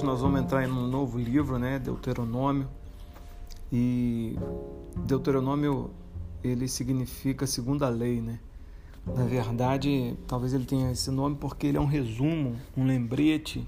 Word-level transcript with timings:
hoje 0.00 0.06
nós 0.06 0.20
vamos 0.22 0.40
entrar 0.40 0.66
em 0.66 0.70
um 0.70 0.86
novo 0.86 1.18
livro, 1.18 1.58
né, 1.58 1.78
Deuteronômio. 1.78 2.66
E 3.70 4.34
Deuteronômio 4.96 5.90
ele 6.42 6.66
significa 6.68 7.46
segunda 7.46 7.86
lei, 7.88 8.22
né? 8.22 8.40
Na 9.06 9.24
verdade, 9.24 10.16
talvez 10.26 10.54
ele 10.54 10.64
tenha 10.64 10.90
esse 10.90 11.10
nome 11.10 11.36
porque 11.36 11.66
ele 11.66 11.76
é 11.76 11.80
um 11.80 11.86
resumo, 11.86 12.56
um 12.74 12.86
lembrete, 12.86 13.66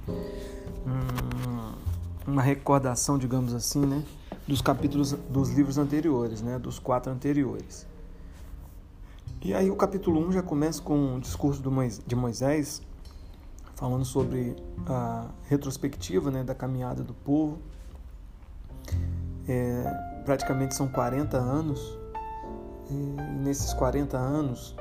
uma 2.26 2.40
recordação, 2.40 3.18
digamos 3.18 3.52
assim, 3.52 3.84
né, 3.84 4.02
dos 4.48 4.62
capítulos 4.62 5.12
dos 5.12 5.50
livros 5.50 5.76
anteriores, 5.76 6.40
né, 6.40 6.58
dos 6.58 6.78
quatro 6.78 7.12
anteriores. 7.12 7.86
E 9.44 9.52
aí 9.52 9.70
o 9.70 9.76
capítulo 9.76 10.26
1 10.28 10.32
já 10.32 10.42
começa 10.42 10.80
com 10.80 11.16
o 11.16 11.20
discurso 11.20 11.62
de 12.06 12.16
Moisés, 12.16 12.80
falando 13.74 14.04
sobre 14.04 14.56
a 14.86 15.28
retrospectiva 15.44 16.30
né, 16.30 16.44
da 16.44 16.54
caminhada 16.54 17.02
do 17.02 17.14
povo. 17.14 17.58
É, 19.48 20.22
praticamente 20.24 20.74
são 20.74 20.88
40 20.88 21.36
anos, 21.36 21.98
e 22.90 22.94
nesses 23.42 23.72
40 23.72 24.16
anos, 24.16 24.76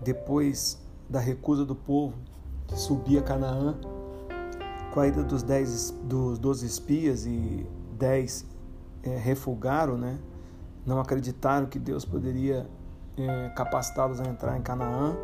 depois 0.00 0.80
da 1.08 1.20
recusa 1.20 1.64
do 1.64 1.74
povo 1.74 2.14
de 2.66 2.78
subir 2.78 3.18
a 3.18 3.22
Canaã, 3.22 3.76
com 4.92 5.00
a 5.00 5.06
ida 5.06 5.22
dos, 5.22 5.42
dez, 5.42 5.90
dos 6.02 6.38
12 6.38 6.66
espias 6.66 7.26
e 7.26 7.66
10 7.92 8.46
é, 9.02 9.16
refugaram, 9.16 9.96
né? 9.96 10.18
não 10.88 10.98
acreditaram 11.00 11.66
que 11.66 11.78
Deus 11.78 12.04
poderia 12.04 12.66
é, 13.16 13.48
capacitá-los 13.50 14.20
a 14.20 14.24
entrar 14.24 14.56
em 14.56 14.62
Canaã. 14.62 15.14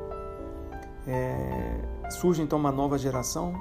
É, 1.06 2.10
surge 2.10 2.42
então 2.42 2.58
uma 2.58 2.72
nova 2.72 2.96
geração, 2.98 3.54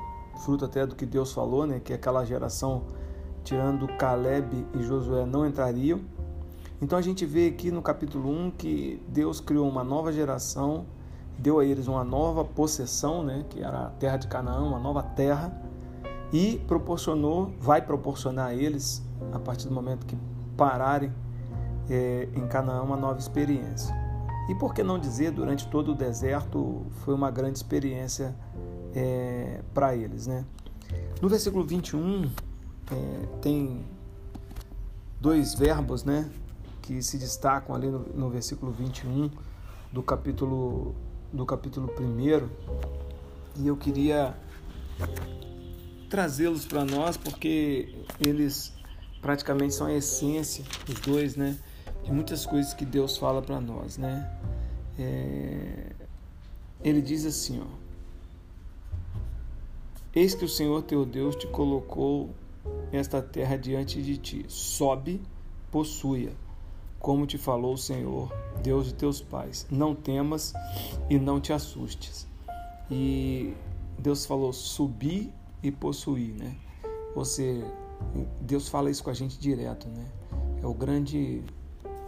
fruto 0.44 0.66
até 0.66 0.86
do 0.86 0.96
que 0.96 1.06
Deus 1.06 1.32
falou, 1.34 1.66
né? 1.66 1.82
que 1.84 1.94
aquela 1.94 2.24
geração, 2.26 2.84
tirando 3.44 3.88
Caleb 3.98 4.66
e 4.74 4.84
Josué, 4.84 5.26
não 5.26 5.46
entrariam. 5.46 6.02
Então 6.82 6.98
a 6.98 7.02
gente 7.02 7.26
vê 7.26 7.48
aqui 7.48 7.72
no 7.72 7.82
capítulo 7.82 8.30
1 8.30 8.52
que 8.52 9.02
Deus 9.08 9.40
criou 9.40 9.68
uma 9.68 9.84
nova 9.84 10.12
geração, 10.12 10.86
deu 11.38 11.60
a 11.60 11.66
eles 11.66 11.88
uma 11.88 12.04
nova 12.04 12.44
possessão, 12.44 13.24
né? 13.24 13.46
que 13.50 13.62
era 13.62 13.88
a 13.88 13.90
terra 13.90 14.18
de 14.18 14.28
Canaã, 14.28 14.62
uma 14.64 14.80
nova 14.80 15.04
terra, 15.04 15.62
e 16.32 16.58
proporcionou, 16.68 17.54
vai 17.60 17.82
proporcionar 17.82 18.48
a 18.48 18.56
eles, 18.56 19.04
a 19.32 19.40
partir 19.40 19.68
do 19.68 19.74
momento 19.74 20.06
que 20.06 20.18
pararem 20.58 21.14
é, 21.90 22.28
em 22.36 22.48
Canaã, 22.48 22.82
uma 22.82 22.98
nova 22.98 23.20
experiência. 23.20 24.03
E 24.50 24.56
por 24.56 24.74
que 24.74 24.84
não 24.84 25.00
dizer, 25.00 25.32
durante 25.32 25.68
todo 25.68 25.94
o 25.94 25.96
deserto 25.96 26.86
foi 27.04 27.14
uma 27.14 27.32
grande 27.32 27.58
experiência 27.58 28.36
é, 28.94 29.62
para 29.74 29.96
eles. 29.96 30.28
Né? 30.28 30.46
No 31.22 31.30
versículo 31.30 31.66
21, 31.66 32.30
é, 32.92 33.26
tem 33.42 33.86
dois 35.20 35.56
verbos 35.56 36.04
né, 36.04 36.30
que 36.82 37.02
se 37.02 37.18
destacam 37.18 37.74
ali 37.74 37.88
no, 37.88 38.00
no 38.00 38.30
versículo 38.30 38.72
21 38.72 39.32
do 39.92 40.04
capítulo, 40.04 40.94
do 41.32 41.46
capítulo 41.46 41.90
1. 41.98 42.50
E 43.56 43.68
eu 43.68 43.78
queria 43.78 44.36
trazê-los 46.10 46.66
para 46.66 46.84
nós 46.84 47.16
porque 47.16 48.06
eles 48.20 48.74
praticamente 49.22 49.74
são 49.74 49.88
a 49.88 49.94
essência, 49.94 50.66
os 50.90 51.00
dois, 51.00 51.36
né? 51.36 51.58
De 52.04 52.12
muitas 52.12 52.46
coisas 52.46 52.74
que 52.74 52.86
Deus 52.86 53.18
fala 53.18 53.42
para 53.42 53.60
nós, 53.60 53.98
né? 53.98 54.30
É... 55.00 55.92
Ele 56.84 57.02
diz 57.02 57.26
assim, 57.26 57.62
ó. 57.62 57.84
Eis 60.14 60.36
que 60.36 60.46
o 60.46 60.50
Senhor 60.50 60.84
teu 60.84 61.06
Deus 61.06 61.36
te 61.36 61.48
colocou 61.48 62.30
esta 62.92 63.22
terra 63.22 63.58
diante 63.58 64.02
de 64.02 64.18
ti. 64.18 64.46
Sobe, 64.48 65.22
possua, 65.72 66.32
como 67.00 67.26
te 67.26 67.38
falou 67.38 67.74
o 67.74 67.78
Senhor, 67.78 68.32
Deus 68.62 68.88
de 68.88 68.94
teus 68.94 69.22
pais. 69.22 69.66
Não 69.72 69.96
temas 69.96 70.54
e 71.10 71.18
não 71.18 71.42
te 71.42 71.52
assustes. 71.52 72.28
E 72.92 73.54
Deus 73.98 74.26
falou 74.26 74.54
subir 74.54 75.32
e 75.64 75.72
possuir, 75.72 76.34
né? 76.36 76.56
Você, 77.16 77.66
Deus 78.42 78.68
fala 78.68 78.92
isso 78.92 79.04
com 79.04 79.10
a 79.10 79.14
gente 79.14 79.40
direto, 79.40 79.88
né? 79.88 80.06
É 80.62 80.68
o 80.68 80.74
grande 80.74 81.44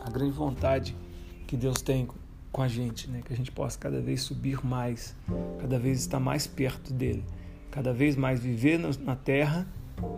a 0.05 0.09
grande 0.09 0.31
vontade 0.31 0.95
que 1.47 1.57
Deus 1.57 1.81
tem 1.81 2.07
com 2.51 2.61
a 2.61 2.67
gente, 2.67 3.09
né? 3.09 3.21
que 3.25 3.33
a 3.33 3.35
gente 3.35 3.51
possa 3.51 3.77
cada 3.77 3.99
vez 3.99 4.21
subir 4.21 4.63
mais, 4.63 5.15
cada 5.59 5.79
vez 5.79 5.99
estar 5.99 6.19
mais 6.19 6.45
perto 6.45 6.93
dele, 6.93 7.25
cada 7.71 7.91
vez 7.91 8.15
mais 8.15 8.39
viver 8.39 8.79
na 8.99 9.15
terra, 9.15 9.67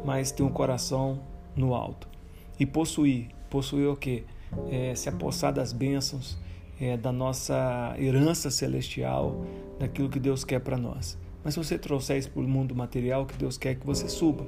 mas 0.06 0.32
ter 0.32 0.44
um 0.44 0.50
coração 0.50 1.24
no 1.56 1.74
alto. 1.74 2.08
E 2.60 2.66
possuir, 2.66 3.30
possuir 3.50 3.88
o 3.88 3.96
quê? 3.96 4.26
É, 4.70 4.94
se 4.94 5.08
apossar 5.08 5.54
das 5.54 5.72
bênçãos, 5.72 6.38
é, 6.80 6.98
da 6.98 7.12
nossa 7.12 7.96
herança 7.98 8.52
celestial, 8.52 9.46
daquilo 9.80 10.10
que 10.10 10.20
Deus 10.20 10.44
quer 10.44 10.60
para 10.60 10.78
nós. 10.78 11.18
Mas 11.44 11.54
se 11.54 11.64
você 11.64 11.78
trouxer 11.78 12.18
isso 12.18 12.30
para 12.30 12.42
o 12.42 12.48
mundo 12.48 12.76
material, 12.76 13.26
que 13.26 13.38
Deus 13.38 13.58
quer 13.58 13.76
que 13.76 13.86
você 13.86 14.10
suba, 14.10 14.46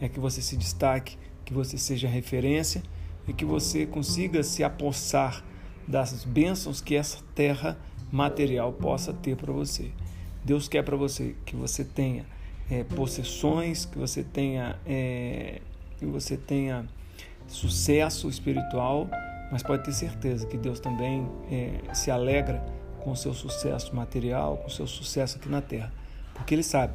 é 0.00 0.08
que 0.08 0.18
você 0.18 0.42
se 0.42 0.56
destaque, 0.56 1.16
que 1.44 1.54
você 1.54 1.78
seja 1.78 2.08
referência 2.08 2.82
e 3.26 3.32
que 3.32 3.44
você 3.44 3.86
consiga 3.86 4.42
se 4.42 4.62
apossar 4.62 5.44
das 5.86 6.24
bênçãos 6.24 6.80
que 6.80 6.94
essa 6.94 7.18
terra 7.34 7.78
material 8.10 8.72
possa 8.72 9.12
ter 9.12 9.36
para 9.36 9.52
você. 9.52 9.90
Deus 10.44 10.68
quer 10.68 10.82
para 10.82 10.96
você 10.96 11.34
que 11.44 11.56
você 11.56 11.84
tenha 11.84 12.26
é, 12.70 12.84
possessões, 12.84 13.84
que 13.84 13.98
você 13.98 14.22
tenha 14.22 14.78
é, 14.86 15.60
que 15.98 16.06
você 16.06 16.36
tenha 16.36 16.86
sucesso 17.46 18.28
espiritual, 18.28 19.08
mas 19.50 19.62
pode 19.62 19.84
ter 19.84 19.92
certeza 19.92 20.46
que 20.46 20.56
Deus 20.56 20.80
também 20.80 21.26
é, 21.50 21.94
se 21.94 22.10
alegra 22.10 22.64
com 23.00 23.12
o 23.12 23.16
seu 23.16 23.34
sucesso 23.34 23.94
material, 23.94 24.56
com 24.58 24.68
o 24.68 24.70
seu 24.70 24.86
sucesso 24.86 25.36
aqui 25.36 25.48
na 25.48 25.60
terra, 25.60 25.92
porque 26.34 26.54
Ele 26.54 26.62
sabe 26.62 26.94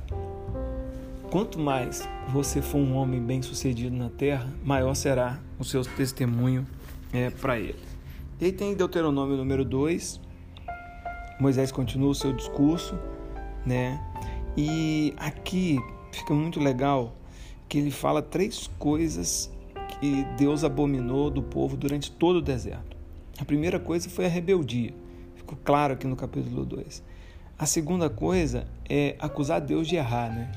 Quanto 1.31 1.59
mais 1.59 2.09
você 2.29 2.59
for 2.59 2.79
um 2.79 2.95
homem 2.95 3.21
bem-sucedido 3.21 3.95
na 3.95 4.09
terra, 4.09 4.51
maior 4.63 4.95
será 4.95 5.39
o 5.59 5.63
seu 5.63 5.83
testemunho 5.83 6.65
é, 7.13 7.29
para 7.29 7.59
ele. 7.59 7.79
E 8.39 8.45
aí 8.45 8.51
tem 8.51 8.73
Deuteronômio 8.73 9.35
número 9.37 9.65
2. 9.65 10.19
Moisés 11.39 11.71
continua 11.71 12.09
o 12.09 12.15
seu 12.15 12.33
discurso, 12.33 12.97
né? 13.65 14.01
E 14.57 15.13
aqui 15.17 15.77
fica 16.11 16.33
muito 16.33 16.59
legal 16.59 17.15
que 17.67 17.77
ele 17.77 17.91
fala 17.91 18.21
três 18.21 18.69
coisas 18.79 19.51
que 19.99 20.25
Deus 20.37 20.63
abominou 20.63 21.29
do 21.29 21.43
povo 21.43 21.77
durante 21.77 22.11
todo 22.11 22.37
o 22.37 22.41
deserto. 22.41 22.97
A 23.39 23.45
primeira 23.45 23.79
coisa 23.79 24.09
foi 24.09 24.25
a 24.25 24.29
rebeldia. 24.29 24.93
Ficou 25.35 25.57
claro 25.63 25.93
aqui 25.93 26.07
no 26.07 26.15
capítulo 26.15 26.65
2. 26.65 27.03
A 27.57 27.65
segunda 27.65 28.09
coisa 28.09 28.65
é 28.89 29.15
acusar 29.19 29.61
Deus 29.61 29.87
de 29.87 29.97
errar, 29.97 30.29
né? 30.29 30.51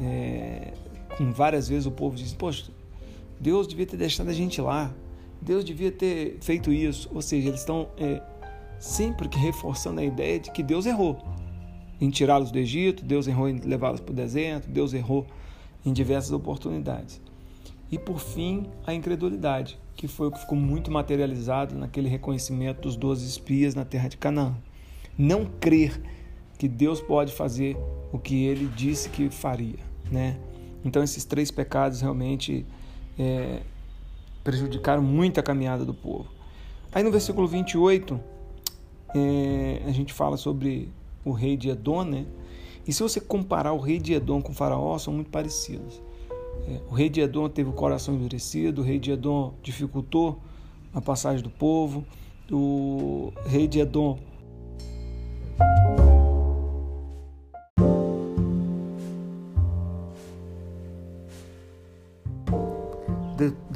é, 0.00 0.72
com 1.16 1.30
várias 1.30 1.68
vezes 1.68 1.86
o 1.86 1.90
povo 1.90 2.16
diz: 2.16 2.32
Poxa, 2.32 2.70
Deus 3.40 3.66
devia 3.66 3.86
ter 3.86 3.96
deixado 3.96 4.28
a 4.28 4.32
gente 4.32 4.60
lá, 4.60 4.94
Deus 5.40 5.64
devia 5.64 5.90
ter 5.90 6.38
feito 6.40 6.72
isso. 6.72 7.08
Ou 7.14 7.22
seja, 7.22 7.48
eles 7.48 7.60
estão 7.60 7.88
é, 7.96 8.22
sempre 8.78 9.28
que 9.28 9.38
reforçando 9.38 10.00
a 10.00 10.04
ideia 10.04 10.38
de 10.38 10.50
que 10.50 10.62
Deus 10.62 10.86
errou 10.86 11.18
em 12.00 12.10
tirá-los 12.10 12.50
do 12.50 12.58
Egito, 12.58 13.04
Deus 13.04 13.26
errou 13.26 13.48
em 13.48 13.58
levá-los 13.58 14.00
para 14.00 14.12
o 14.12 14.14
deserto, 14.14 14.68
Deus 14.68 14.92
errou 14.92 15.26
em 15.84 15.92
diversas 15.92 16.32
oportunidades. 16.32 17.20
E 17.90 17.98
por 17.98 18.20
fim, 18.20 18.66
a 18.86 18.94
incredulidade, 18.94 19.78
que 19.96 20.06
foi 20.06 20.28
o 20.28 20.30
que 20.30 20.38
ficou 20.38 20.56
muito 20.56 20.90
materializado 20.90 21.74
naquele 21.74 22.08
reconhecimento 22.08 22.82
dos 22.82 22.96
doze 22.96 23.26
espias 23.26 23.74
na 23.74 23.84
terra 23.84 24.08
de 24.08 24.16
Canaã. 24.16 24.54
Não 25.18 25.44
crer 25.44 26.00
que 26.58 26.68
Deus 26.68 27.00
pode 27.00 27.32
fazer 27.32 27.76
o 28.12 28.18
que 28.18 28.44
ele 28.44 28.66
disse 28.76 29.08
que 29.08 29.28
faria 29.28 29.90
né? 30.10 30.36
Então 30.84 31.02
esses 31.02 31.24
três 31.24 31.50
pecados 31.50 32.00
realmente 32.00 32.66
é, 33.20 33.60
prejudicaram 34.42 35.02
muito 35.02 35.38
a 35.38 35.42
caminhada 35.42 35.84
do 35.84 35.92
povo. 35.92 36.26
Aí 36.90 37.02
no 37.02 37.10
versículo 37.10 37.46
28, 37.46 38.18
é, 39.14 39.82
a 39.86 39.90
gente 39.90 40.12
fala 40.14 40.38
sobre 40.38 40.88
o 41.22 41.32
rei 41.32 41.56
de 41.56 41.68
Edom, 41.68 42.02
né? 42.02 42.24
E 42.86 42.92
se 42.92 43.02
você 43.02 43.20
comparar 43.20 43.74
o 43.74 43.78
rei 43.78 43.98
de 43.98 44.14
Edom 44.14 44.40
com 44.40 44.52
o 44.52 44.54
faraó, 44.54 44.98
são 44.98 45.12
muito 45.12 45.30
parecidos. 45.30 46.00
É, 46.66 46.80
o 46.90 46.94
rei 46.94 47.10
de 47.10 47.20
Edom 47.20 47.48
teve 47.48 47.68
o 47.68 47.74
coração 47.74 48.14
endurecido, 48.14 48.80
o 48.80 48.84
rei 48.84 48.98
de 48.98 49.12
Edom 49.12 49.52
dificultou 49.62 50.38
a 50.94 51.00
passagem 51.00 51.42
do 51.42 51.50
povo, 51.50 52.04
o 52.50 53.32
rei 53.44 53.68
de 53.68 53.80
Edom 53.80 54.18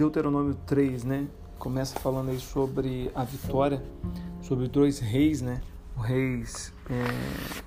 Deuteronômio 0.05 0.55
3, 0.67 1.03
né? 1.05 1.27
Começa 1.59 1.99
falando 1.99 2.29
aí 2.29 2.39
sobre 2.39 3.11
a 3.15 3.25
vitória, 3.25 3.83
sobre 4.43 4.69
dois 4.69 4.99
reis, 4.99 5.41
né? 5.41 5.63
O 5.97 6.01
rei, 6.01 6.45
é, 6.91 7.63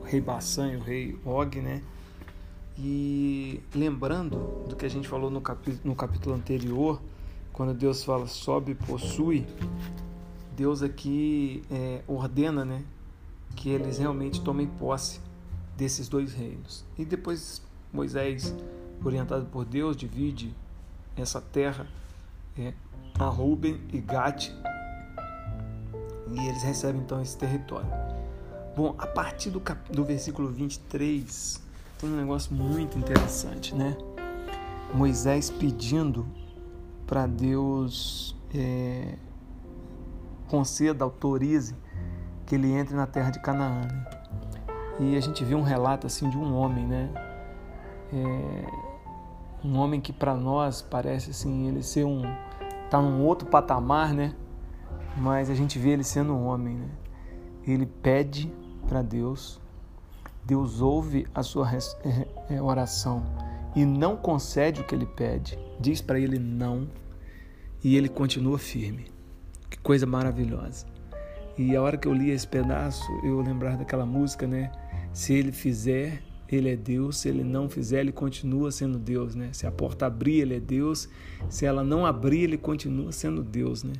o 0.00 0.02
rei 0.02 0.18
Bassan 0.18 0.72
e 0.72 0.76
o 0.76 0.80
rei 0.80 1.18
Og, 1.22 1.60
né? 1.60 1.82
E 2.78 3.60
lembrando 3.74 4.64
do 4.66 4.74
que 4.74 4.86
a 4.86 4.88
gente 4.88 5.06
falou 5.06 5.30
no 5.30 5.42
capítulo, 5.42 5.80
no 5.84 5.94
capítulo 5.94 6.34
anterior, 6.34 7.02
quando 7.52 7.74
Deus 7.74 8.02
fala 8.02 8.26
sobe 8.26 8.74
possui, 8.74 9.46
Deus 10.56 10.82
aqui 10.82 11.62
é, 11.70 12.00
ordena 12.08 12.64
né, 12.64 12.82
que 13.54 13.68
eles 13.68 13.98
realmente 13.98 14.40
tomem 14.40 14.66
posse 14.66 15.20
desses 15.76 16.08
dois 16.08 16.32
reinos. 16.32 16.82
E 16.96 17.04
depois 17.04 17.60
Moisés, 17.92 18.54
orientado 19.04 19.44
por 19.44 19.66
Deus, 19.66 19.94
divide 19.94 20.54
essa 21.16 21.40
terra 21.40 21.86
é, 22.58 22.72
a 23.18 23.24
Ruben 23.26 23.80
e 23.92 23.98
Gad 24.00 24.50
e 26.30 26.48
eles 26.48 26.62
recebem 26.62 27.00
então 27.00 27.20
esse 27.20 27.36
território. 27.36 27.88
Bom, 28.74 28.94
a 28.98 29.06
partir 29.06 29.50
do, 29.50 29.60
cap... 29.60 29.92
do 29.92 30.04
versículo 30.04 30.48
23 30.48 31.60
tem 31.98 32.10
um 32.10 32.16
negócio 32.16 32.54
muito 32.54 32.98
interessante, 32.98 33.74
né? 33.74 33.96
Moisés 34.94 35.50
pedindo 35.50 36.26
para 37.06 37.26
Deus 37.26 38.34
é, 38.54 39.16
conceda, 40.48 41.04
autorize 41.04 41.74
que 42.46 42.54
ele 42.54 42.72
entre 42.72 42.94
na 42.94 43.06
terra 43.06 43.30
de 43.30 43.40
Canaã. 43.40 43.82
Né? 43.82 44.06
E 45.00 45.16
a 45.16 45.20
gente 45.20 45.44
vê 45.44 45.54
um 45.54 45.62
relato 45.62 46.06
assim 46.06 46.28
de 46.28 46.36
um 46.36 46.54
homem, 46.54 46.86
né? 46.86 47.10
É, 48.12 48.91
um 49.64 49.78
homem 49.78 50.00
que 50.00 50.12
para 50.12 50.34
nós 50.34 50.82
parece 50.82 51.30
assim 51.30 51.68
ele 51.68 51.82
ser 51.82 52.04
um 52.04 52.22
tá 52.90 53.00
num 53.00 53.24
outro 53.24 53.48
patamar, 53.48 54.12
né? 54.12 54.34
Mas 55.16 55.48
a 55.48 55.54
gente 55.54 55.78
vê 55.78 55.90
ele 55.90 56.04
sendo 56.04 56.34
um 56.34 56.46
homem, 56.46 56.76
né? 56.76 56.88
Ele 57.66 57.86
pede 57.86 58.52
para 58.88 59.02
Deus, 59.02 59.60
Deus 60.44 60.80
ouve 60.80 61.26
a 61.34 61.42
sua 61.42 61.68
é, 62.50 62.60
oração 62.60 63.22
e 63.74 63.84
não 63.84 64.16
concede 64.16 64.80
o 64.80 64.84
que 64.84 64.94
ele 64.94 65.06
pede, 65.06 65.58
diz 65.80 66.00
para 66.00 66.18
ele 66.18 66.38
não 66.38 66.88
e 67.82 67.96
ele 67.96 68.08
continua 68.08 68.58
firme. 68.58 69.06
Que 69.70 69.78
coisa 69.78 70.06
maravilhosa. 70.06 70.86
E 71.56 71.74
a 71.76 71.82
hora 71.82 71.96
que 71.96 72.08
eu 72.08 72.12
li 72.12 72.30
esse 72.30 72.46
pedaço, 72.46 73.10
eu 73.22 73.40
lembrar 73.40 73.76
daquela 73.76 74.06
música, 74.06 74.46
né? 74.46 74.70
Se 75.12 75.34
ele 75.34 75.52
fizer, 75.52 76.22
ele 76.56 76.70
é 76.70 76.76
Deus. 76.76 77.18
Se 77.18 77.28
ele 77.28 77.42
não 77.42 77.68
fizer, 77.68 78.00
ele 78.00 78.12
continua 78.12 78.70
sendo 78.70 78.98
Deus, 78.98 79.34
né? 79.34 79.50
Se 79.52 79.66
a 79.66 79.70
porta 79.70 80.06
abrir, 80.06 80.40
ele 80.40 80.56
é 80.56 80.60
Deus. 80.60 81.08
Se 81.48 81.64
ela 81.64 81.82
não 81.82 82.04
abrir, 82.04 82.42
ele 82.42 82.58
continua 82.58 83.12
sendo 83.12 83.42
Deus, 83.42 83.82
né? 83.82 83.92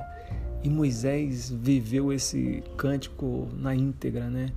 E 0.63 0.69
Moisés 0.69 1.49
viveu 1.49 2.13
esse 2.13 2.63
cântico 2.77 3.47
na 3.57 3.75
íntegra, 3.75 4.29
né? 4.29 4.53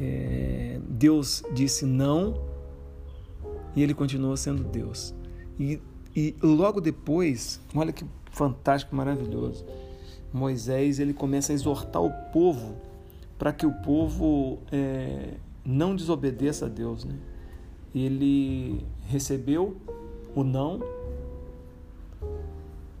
É, 0.00 0.80
Deus 0.88 1.42
disse 1.54 1.86
não 1.86 2.34
e 3.74 3.82
ele 3.82 3.94
continuou 3.94 4.36
sendo 4.36 4.64
Deus. 4.64 5.14
E, 5.58 5.80
e 6.14 6.34
logo 6.42 6.80
depois, 6.80 7.60
olha 7.74 7.92
que 7.92 8.04
fantástico, 8.32 8.94
maravilhoso. 8.96 9.64
Moisés 10.32 10.98
ele 10.98 11.14
começa 11.14 11.52
a 11.52 11.54
exortar 11.54 12.02
o 12.02 12.10
povo 12.32 12.76
para 13.38 13.52
que 13.52 13.66
o 13.66 13.72
povo 13.72 14.58
é, 14.72 15.34
não 15.66 15.96
desobedeça 15.96 16.66
a 16.66 16.68
Deus. 16.68 17.04
Né? 17.04 17.14
Ele 17.94 18.86
recebeu 19.06 19.76
o 20.34 20.44
não, 20.44 20.80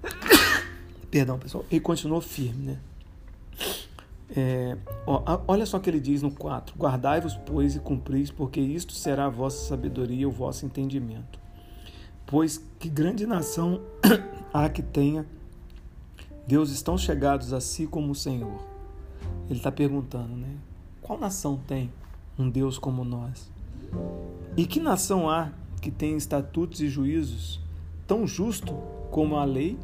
perdão 1.10 1.38
pessoal, 1.38 1.64
e 1.70 1.78
continuou 1.78 2.20
firme. 2.20 2.72
Né? 2.72 2.78
É, 4.34 4.76
ó, 5.06 5.40
olha 5.46 5.64
só 5.64 5.76
o 5.76 5.80
que 5.80 5.88
ele 5.88 6.00
diz 6.00 6.22
no 6.22 6.30
4: 6.30 6.76
Guardai-vos, 6.76 7.34
pois, 7.46 7.76
e 7.76 7.78
cumpris, 7.78 8.30
porque 8.30 8.60
isto 8.60 8.92
será 8.92 9.26
a 9.26 9.30
vossa 9.30 9.68
sabedoria 9.68 10.22
e 10.22 10.26
o 10.26 10.30
vosso 10.30 10.66
entendimento. 10.66 11.38
Pois 12.26 12.60
que 12.78 12.88
grande 12.88 13.24
nação 13.24 13.80
há 14.52 14.68
que 14.68 14.82
tenha 14.82 15.24
Deus 16.46 16.70
estão 16.70 16.96
chegados 16.96 17.52
a 17.52 17.60
si 17.60 17.86
como 17.86 18.12
o 18.12 18.14
Senhor. 18.14 18.60
Ele 19.48 19.58
está 19.58 19.70
perguntando, 19.70 20.36
né? 20.36 20.56
Qual 21.02 21.18
nação 21.18 21.58
tem 21.66 21.90
um 22.38 22.50
Deus 22.50 22.78
como 22.78 23.04
nós? 23.04 23.50
E 24.56 24.66
que 24.66 24.80
nação 24.80 25.28
há 25.28 25.52
que 25.80 25.90
tem 25.90 26.16
estatutos 26.16 26.80
e 26.80 26.88
juízos 26.88 27.60
tão 28.06 28.26
justo 28.26 28.74
como 29.10 29.36
a 29.36 29.44
lei? 29.44 29.78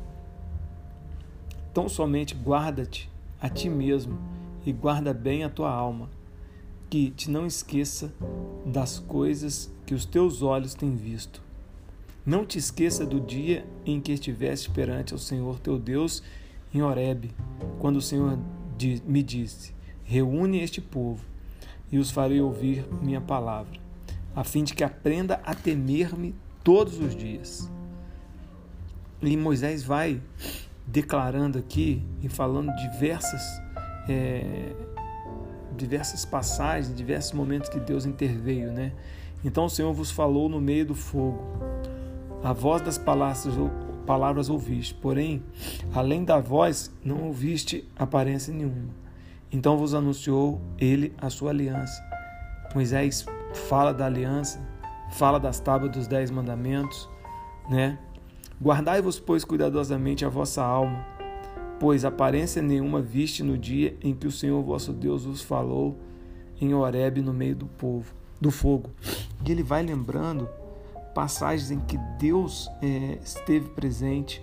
Tão 1.72 1.88
somente 1.88 2.34
guarda-te 2.34 3.10
a 3.40 3.48
ti 3.48 3.68
mesmo 3.68 4.18
e 4.64 4.72
guarda 4.72 5.12
bem 5.12 5.44
a 5.44 5.50
tua 5.50 5.70
alma, 5.70 6.08
que 6.88 7.10
te 7.10 7.30
não 7.30 7.46
esqueça 7.46 8.12
das 8.64 8.98
coisas 8.98 9.72
que 9.84 9.94
os 9.94 10.04
teus 10.04 10.42
olhos 10.42 10.74
têm 10.74 10.94
visto. 10.94 11.42
Não 12.24 12.46
te 12.46 12.58
esqueça 12.58 13.04
do 13.04 13.20
dia 13.20 13.66
em 13.84 14.00
que 14.00 14.12
estiveste 14.12 14.70
perante 14.70 15.14
o 15.14 15.18
Senhor 15.18 15.58
teu 15.58 15.78
Deus 15.78 16.22
em 16.72 16.80
Horebe, 16.80 17.32
quando 17.80 17.96
o 17.96 18.02
Senhor 18.02 18.38
me 19.04 19.22
disse: 19.22 19.74
Reúne 20.04 20.60
este 20.60 20.80
povo 20.80 21.31
e 21.92 21.98
os 21.98 22.10
farei 22.10 22.40
ouvir 22.40 22.84
minha 23.02 23.20
palavra, 23.20 23.78
a 24.34 24.42
fim 24.42 24.64
de 24.64 24.74
que 24.74 24.82
aprenda 24.82 25.40
a 25.44 25.54
temer-me 25.54 26.34
todos 26.64 26.98
os 26.98 27.14
dias. 27.14 27.70
E 29.20 29.36
Moisés 29.36 29.84
vai 29.84 30.20
declarando 30.86 31.58
aqui 31.58 32.02
e 32.22 32.28
falando 32.28 32.74
diversas 32.76 33.42
é, 34.08 34.72
diversas 35.76 36.24
passagens, 36.24 36.94
diversos 36.94 37.32
momentos 37.32 37.68
que 37.68 37.78
Deus 37.78 38.04
interveio, 38.04 38.72
né? 38.72 38.92
Então 39.44 39.66
o 39.66 39.70
Senhor 39.70 39.92
vos 39.92 40.10
falou 40.10 40.48
no 40.48 40.60
meio 40.60 40.86
do 40.86 40.94
fogo. 40.94 41.42
A 42.42 42.52
voz 42.52 42.82
das 42.82 42.98
palavras, 42.98 43.46
palavras 44.06 44.48
ouviste, 44.48 44.94
porém, 44.94 45.42
além 45.94 46.24
da 46.24 46.40
voz, 46.40 46.92
não 47.04 47.24
ouviste 47.24 47.88
aparência 47.96 48.52
nenhuma. 48.52 48.90
Então 49.52 49.76
vos 49.76 49.94
anunciou 49.94 50.60
ele 50.78 51.14
a 51.20 51.28
sua 51.28 51.50
aliança. 51.50 52.02
Moisés 52.74 53.26
fala 53.68 53.92
da 53.92 54.06
aliança, 54.06 54.60
fala 55.10 55.38
das 55.38 55.60
tábuas 55.60 55.92
dos 55.92 56.06
dez 56.06 56.30
mandamentos, 56.30 57.08
né? 57.68 57.98
Guardai-vos, 58.60 59.18
pois, 59.20 59.44
cuidadosamente 59.44 60.24
a 60.24 60.28
vossa 60.28 60.62
alma, 60.62 61.04
pois 61.78 62.04
aparência 62.04 62.62
nenhuma 62.62 63.02
viste 63.02 63.42
no 63.42 63.58
dia 63.58 63.96
em 64.02 64.14
que 64.14 64.26
o 64.26 64.32
Senhor 64.32 64.62
vosso 64.62 64.92
Deus 64.92 65.24
vos 65.24 65.42
falou 65.42 65.98
em 66.60 66.72
Horebe 66.72 67.20
no 67.20 67.32
meio 67.32 67.56
do 67.56 67.66
povo, 67.66 68.14
do 68.40 68.50
fogo. 68.50 68.90
E 69.44 69.50
ele 69.50 69.62
vai 69.62 69.82
lembrando 69.82 70.48
passagens 71.12 71.70
em 71.70 71.80
que 71.80 71.98
Deus 72.18 72.70
é, 72.80 73.18
esteve 73.22 73.68
presente, 73.70 74.40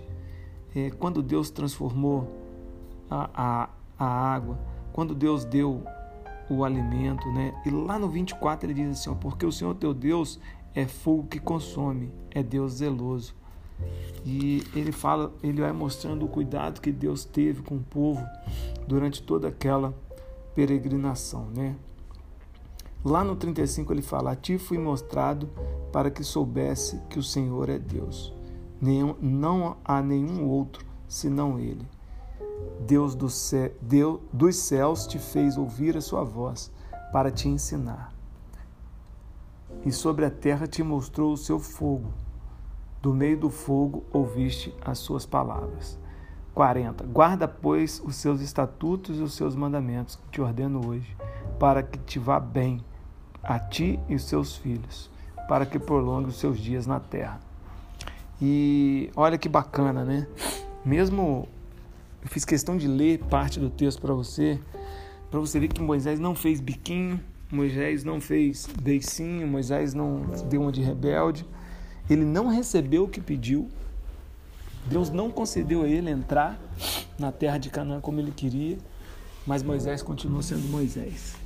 é, 0.76 0.90
quando 0.90 1.22
Deus 1.22 1.50
transformou 1.50 2.30
a, 3.10 3.30
a, 3.34 3.68
a 3.98 4.06
água, 4.06 4.58
quando 4.92 5.14
Deus 5.14 5.44
deu 5.44 5.82
o 6.48 6.64
alimento, 6.64 7.26
né? 7.32 7.54
E 7.64 7.70
lá 7.70 7.98
no 7.98 8.08
24 8.08 8.66
ele 8.66 8.74
diz 8.74 9.00
assim: 9.00 9.10
ó, 9.10 9.14
porque 9.14 9.46
o 9.46 9.52
Senhor 9.52 9.74
teu 9.74 9.94
Deus 9.94 10.40
é 10.74 10.86
fogo 10.86 11.26
que 11.28 11.38
consome, 11.38 12.12
é 12.30 12.42
Deus 12.42 12.74
zeloso. 12.74 13.34
E 14.24 14.62
ele 14.74 14.92
fala, 14.92 15.32
ele 15.42 15.62
vai 15.62 15.72
mostrando 15.72 16.26
o 16.26 16.28
cuidado 16.28 16.80
que 16.80 16.92
Deus 16.92 17.24
teve 17.24 17.62
com 17.62 17.76
o 17.76 17.82
povo 17.82 18.22
durante 18.86 19.22
toda 19.22 19.48
aquela 19.48 19.94
peregrinação, 20.54 21.46
né? 21.54 21.76
Lá 23.02 23.24
no 23.24 23.34
35 23.34 23.92
ele 23.92 24.02
fala: 24.02 24.32
A 24.32 24.36
ti 24.36 24.58
fui 24.58 24.76
mostrado 24.76 25.48
para 25.90 26.10
que 26.10 26.22
soubesse 26.22 27.00
que 27.08 27.18
o 27.18 27.22
Senhor 27.22 27.70
é 27.70 27.78
Deus. 27.78 28.32
Nenhum, 28.80 29.14
não 29.20 29.76
há 29.84 30.02
nenhum 30.02 30.46
outro 30.46 30.84
senão 31.08 31.58
Ele. 31.58 31.86
Deus, 32.80 33.14
do 33.14 33.28
Deus 33.80 34.20
dos 34.32 34.56
céus 34.56 35.06
te 35.06 35.18
fez 35.18 35.56
ouvir 35.56 35.96
a 35.96 36.00
sua 36.00 36.24
voz 36.24 36.72
para 37.12 37.30
te 37.30 37.48
ensinar. 37.48 38.12
E 39.84 39.92
sobre 39.92 40.24
a 40.24 40.30
terra 40.30 40.66
te 40.66 40.82
mostrou 40.82 41.32
o 41.32 41.36
seu 41.36 41.58
fogo. 41.58 42.12
Do 43.00 43.14
meio 43.14 43.38
do 43.38 43.50
fogo 43.50 44.04
ouviste 44.12 44.74
as 44.84 44.98
suas 44.98 45.24
palavras. 45.24 45.98
40. 46.54 47.06
Guarda, 47.06 47.48
pois, 47.48 48.02
os 48.04 48.16
seus 48.16 48.40
estatutos 48.40 49.18
e 49.18 49.22
os 49.22 49.34
seus 49.34 49.54
mandamentos 49.54 50.16
que 50.16 50.28
te 50.32 50.40
ordeno 50.40 50.86
hoje, 50.86 51.16
para 51.58 51.82
que 51.82 51.98
te 51.98 52.18
vá 52.18 52.38
bem 52.38 52.84
a 53.42 53.58
ti 53.58 53.98
e 54.08 54.14
os 54.14 54.24
seus 54.24 54.56
filhos, 54.56 55.10
para 55.48 55.64
que 55.64 55.78
prolongue 55.78 56.28
os 56.28 56.38
seus 56.38 56.58
dias 56.58 56.86
na 56.86 57.00
terra. 57.00 57.40
E 58.42 59.10
olha 59.16 59.38
que 59.38 59.48
bacana, 59.48 60.04
né? 60.04 60.26
Mesmo 60.84 61.48
eu 62.22 62.28
fiz 62.28 62.44
questão 62.44 62.76
de 62.76 62.86
ler 62.86 63.18
parte 63.18 63.58
do 63.58 63.70
texto 63.70 64.00
para 64.00 64.12
você, 64.12 64.60
para 65.30 65.40
você 65.40 65.58
ver 65.58 65.68
que 65.68 65.80
Moisés 65.80 66.20
não 66.20 66.34
fez 66.34 66.60
biquinho, 66.60 67.20
Moisés 67.50 68.04
não 68.04 68.20
fez 68.20 68.68
beicinho, 68.80 69.46
Moisés 69.46 69.94
não 69.94 70.22
deu 70.48 70.62
uma 70.62 70.70
de 70.70 70.82
rebelde, 70.82 71.46
ele 72.08 72.24
não 72.24 72.48
recebeu 72.48 73.04
o 73.04 73.08
que 73.08 73.20
pediu. 73.20 73.68
Deus 74.86 75.10
não 75.10 75.30
concedeu 75.30 75.82
a 75.82 75.88
ele 75.88 76.10
entrar 76.10 76.60
na 77.18 77.30
terra 77.30 77.58
de 77.58 77.70
Canaã 77.70 78.00
como 78.00 78.18
ele 78.18 78.30
queria, 78.30 78.78
mas 79.46 79.62
Moisés 79.62 80.02
continuou 80.02 80.42
sendo 80.42 80.68
Moisés. 80.68 81.36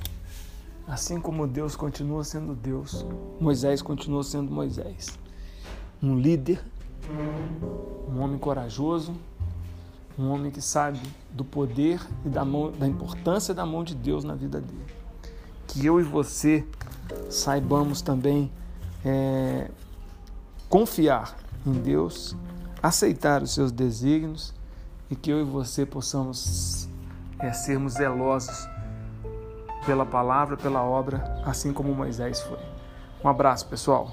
Assim 0.87 1.19
como 1.19 1.47
Deus 1.47 1.75
continua 1.75 2.23
sendo 2.23 2.53
Deus, 2.53 3.05
Moisés 3.39 3.81
continua 3.81 4.23
sendo 4.23 4.51
Moisés. 4.51 5.17
Um 6.01 6.17
líder, 6.17 6.61
um 8.07 8.19
homem 8.19 8.37
corajoso, 8.37 9.13
um 10.17 10.29
homem 10.29 10.51
que 10.51 10.61
sabe 10.61 10.99
do 11.31 11.43
poder 11.43 12.01
e 12.25 12.29
da, 12.29 12.45
mão, 12.45 12.71
da 12.71 12.87
importância 12.87 13.53
da 13.53 13.65
mão 13.65 13.83
de 13.83 13.93
Deus 13.93 14.23
na 14.23 14.33
vida 14.33 14.61
dele. 14.61 14.85
Que 15.67 15.85
eu 15.85 15.99
e 15.99 16.03
você 16.03 16.65
saibamos 17.29 18.01
também 18.01 18.51
é, 19.03 19.69
confiar 20.69 21.35
em 21.65 21.73
Deus, 21.73 22.35
aceitar 22.81 23.41
os 23.43 23.53
seus 23.53 23.71
desígnios 23.71 24.53
e 25.09 25.15
que 25.15 25.29
eu 25.29 25.41
e 25.41 25.43
você 25.43 25.85
possamos 25.85 26.89
é, 27.39 27.51
sermos 27.51 27.93
zelosos 27.93 28.67
pela 29.85 30.05
palavra, 30.05 30.57
pela 30.57 30.81
obra, 30.81 31.41
assim 31.45 31.71
como 31.71 31.93
Moisés 31.93 32.41
foi. 32.41 32.59
Um 33.23 33.29
abraço, 33.29 33.67
pessoal. 33.67 34.11